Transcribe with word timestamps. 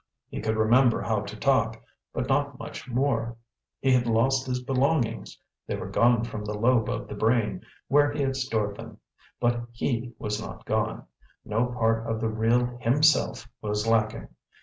He 0.29 0.41
could 0.41 0.57
remember 0.57 0.99
how 1.03 1.19
to 1.21 1.35
talk, 1.37 1.79
but 2.11 2.27
not 2.27 2.57
much 2.57 2.89
more. 2.89 3.37
He 3.79 3.91
had 3.91 4.07
lost 4.07 4.47
his 4.47 4.59
belongings 4.59 5.37
they 5.67 5.75
were 5.75 5.91
gone 5.91 6.23
from 6.23 6.43
the 6.43 6.55
lobe 6.57 6.89
of 6.89 7.07
the 7.07 7.13
brain 7.13 7.61
where 7.87 8.11
he 8.11 8.23
had 8.23 8.35
stored 8.35 8.75
them; 8.77 8.97
but 9.39 9.61
HE 9.73 10.13
was 10.17 10.41
not 10.41 10.65
gone, 10.65 11.05
no 11.45 11.67
part 11.67 12.09
of 12.09 12.19
the 12.19 12.29
real 12.29 12.79
HIMSELF 12.81 13.47
was 13.61 13.85
lacking. 13.85 14.29